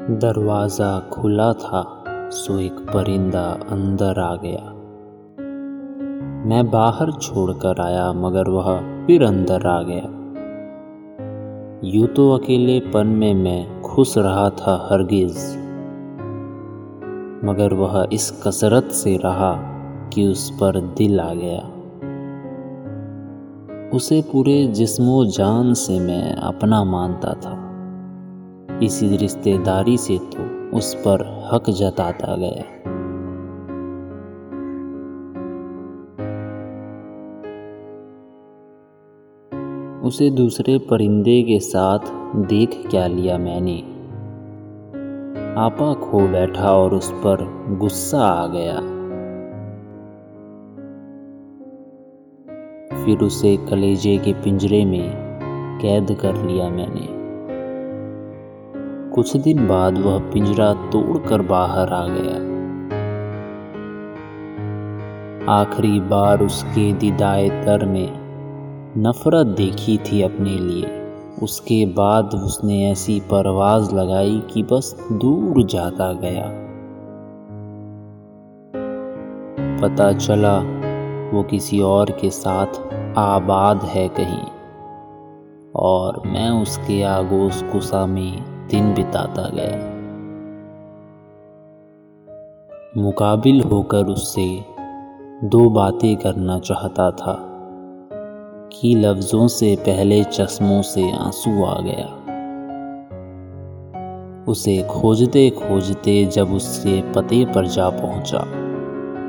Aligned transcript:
दरवाज़ा 0.00 0.98
खुला 1.12 1.52
था, 1.52 1.82
सो 2.30 2.58
एक 2.58 2.72
परिंदा 2.72 3.42
अंदर 3.70 4.20
आ 4.20 4.34
गया। 4.34 4.62
मैं 6.48 6.62
बाहर 6.70 7.10
छोड़कर 7.12 7.80
आया, 7.80 8.12
मगर 8.12 8.48
वह 8.48 8.70
फिर 9.06 9.24
अंदर 9.24 9.66
आ 9.66 9.82
गया। 9.82 10.08
यूँ 11.84 12.06
तो 12.06 12.30
अकेलेपन 12.32 13.06
में 13.06 13.34
मैं 13.34 13.82
खुश 13.82 14.16
रहा 14.18 14.48
था 14.50 14.76
हरगिज, 14.90 15.36
मगर 17.44 17.74
वह 17.74 18.06
इस 18.12 18.30
कसरत 18.46 18.90
से 18.94 19.16
रहा 19.16 19.54
कि 20.08 20.26
उस 20.26 20.50
पर 20.50 20.80
दिल 20.80 21.20
आ 21.20 21.32
गया। 21.34 21.62
उसे 23.96 24.22
पूरे 24.22 24.66
जिस्मो 24.66 25.24
जान 25.24 25.74
से 25.74 26.00
मैं 26.00 26.34
अपना 26.34 26.84
मानता 26.84 27.32
था। 27.32 27.59
इसी 28.82 29.16
रिश्तेदारी 29.16 29.96
से 29.96 30.18
तो 30.18 30.70
उस 30.76 30.94
पर 30.94 31.48
हक 31.52 31.70
जताता 31.70 32.36
गया। 32.36 32.62
उसे 40.08 40.30
दूसरे 40.30 40.78
परिंदे 40.78 41.42
के 41.42 41.60
साथ 41.60 41.98
देख 42.36 42.86
क्या 42.90 43.06
लिया 43.06 43.38
मैंने। 43.38 43.78
आपा 45.60 45.94
खो 45.94 46.28
बैठा 46.28 46.72
और 46.76 46.94
उस 46.94 47.12
पर 47.12 47.44
गुस्सा 47.80 48.18
आ 48.18 48.46
गया। 48.46 48.76
फिर 53.04 53.18
उसे 53.18 53.56
कलेजे 53.56 54.18
के 54.18 54.32
पिंजरे 54.32 54.84
में 54.84 55.10
कैद 55.82 56.18
कर 56.20 56.34
लिया 56.34 56.68
मैंने। 56.68 57.19
कुछ 59.14 59.36
दिन 59.36 59.66
बाद 59.68 59.98
वह 59.98 60.18
पिंजरा 60.32 60.72
तोड़कर 60.92 61.42
बाहर 61.42 61.92
आ 61.92 62.06
गया। 62.06 62.34
आखिरी 65.52 66.00
बार 66.00 66.42
उसके 66.42 66.92
दिदाए 66.92 67.48
तर 67.64 67.84
में 67.86 68.08
नफरत 68.98 69.46
देखी 69.56 69.96
थी 69.98 70.22
अपने 70.22 70.50
लिए। 70.50 70.98
उसके 71.42 71.84
बाद 71.86 72.34
उसने 72.34 72.90
ऐसी 72.90 73.18
परवाज 73.20 73.92
लगाई 73.94 74.40
कि 74.52 74.62
बस 74.62 74.94
दूर 75.12 75.62
जाता 75.64 76.12
गया। 76.12 76.46
पता 79.82 80.12
चला 80.12 80.56
वो 81.32 81.42
किसी 81.42 81.80
और 81.80 82.10
के 82.10 82.30
साथ 82.30 82.80
आबाद 83.18 83.84
है 83.86 84.08
कहीं, 84.10 84.44
और 85.76 86.22
मैं 86.26 86.48
उसके 86.62 87.02
आगोश 87.02 87.62
कुसा 87.62 88.06
में 88.06 88.49
दिन 88.70 88.94
बिताता 88.94 89.48
गया। 89.54 89.76
मुकाबिल 92.96 93.60
होकर 93.60 94.06
उससे 94.06 94.64
दो 95.44 95.68
बातें 95.70 96.16
करना 96.16 96.58
चाहता 96.58 97.10
था 97.10 97.36
कि 98.72 98.94
लफ्ज़ों 98.94 99.48
से 99.48 99.76
पहले 99.76 100.24
चश्मों 100.24 100.82
से 100.82 101.10
आँसू 101.12 101.64
आ 101.64 101.80
गया। 101.80 102.08
उसे 104.48 104.82
खोजते 104.82 105.50
खोजते 105.50 106.24
जब 106.26 106.52
उसके 106.52 107.00
पते 107.12 107.44
पर 107.44 107.66
जा 107.66 107.88
पहुँचा 107.90 108.38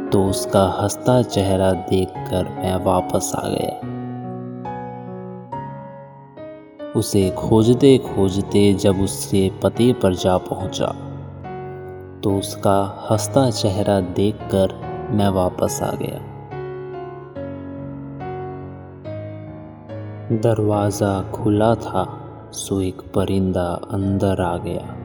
तो 0.10 0.24
उसका 0.26 0.64
हंसता 0.82 1.22
चेहरा 1.22 1.72
देखकर 1.72 2.50
मैं 2.50 2.76
वापस 2.86 3.32
आ 3.36 3.48
गया। 3.48 4.01
उसे 6.96 7.30
खोजते 7.30 7.98
खोजते 7.98 8.74
जब 8.74 9.02
उसके 9.02 9.50
पते 9.64 9.94
पर 9.94 10.16
जा 10.16 10.38
पहुँचा 10.38 10.88
तो 12.24 12.38
उसका 12.38 13.08
हंसता 13.12 13.50
चेहरा 13.52 14.00
देखकर 14.02 14.74
मैं 15.12 15.30
वापस 15.30 15.80
आ 15.84 15.92
गया। 15.92 16.20
दरवाज़ा 20.42 21.22
खुला 21.32 21.74
था, 21.76 22.04
सो 22.54 22.82
एक 22.82 23.02
परिंदा 23.16 23.68
अंदर 23.92 24.42
आ 24.42 24.58
गया। 24.58 25.01